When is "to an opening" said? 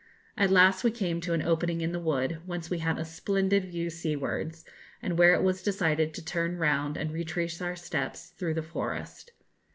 1.21-1.81